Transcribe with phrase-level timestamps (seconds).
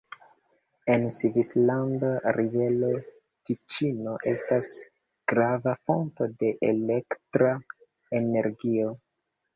[0.93, 2.89] En Svislando rivero
[3.49, 4.71] Tiĉino estas
[5.33, 7.53] grava fonto de elektra
[8.25, 8.93] energio.